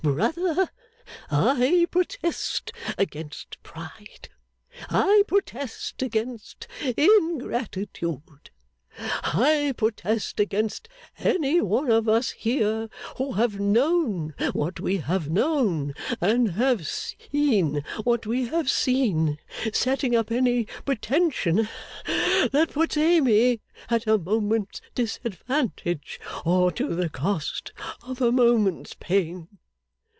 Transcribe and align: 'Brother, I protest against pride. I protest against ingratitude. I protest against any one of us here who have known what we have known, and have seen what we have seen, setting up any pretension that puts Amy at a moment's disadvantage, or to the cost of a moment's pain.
'Brother, 0.03 0.67
I 1.29 1.85
protest 1.91 2.71
against 2.97 3.61
pride. 3.61 4.29
I 4.89 5.21
protest 5.27 6.01
against 6.01 6.67
ingratitude. 6.97 8.49
I 8.97 9.75
protest 9.77 10.39
against 10.39 10.89
any 11.19 11.61
one 11.61 11.91
of 11.91 12.09
us 12.09 12.31
here 12.31 12.89
who 13.17 13.33
have 13.33 13.59
known 13.59 14.33
what 14.53 14.79
we 14.79 14.97
have 14.97 15.29
known, 15.29 15.93
and 16.19 16.53
have 16.53 16.87
seen 16.87 17.83
what 18.03 18.25
we 18.25 18.47
have 18.47 18.71
seen, 18.71 19.37
setting 19.71 20.15
up 20.15 20.31
any 20.31 20.65
pretension 20.83 21.69
that 22.05 22.69
puts 22.71 22.97
Amy 22.97 23.61
at 23.87 24.07
a 24.07 24.17
moment's 24.17 24.81
disadvantage, 24.95 26.19
or 26.43 26.71
to 26.71 26.95
the 26.95 27.07
cost 27.07 27.71
of 28.01 28.19
a 28.19 28.31
moment's 28.31 28.95
pain. 28.95 29.59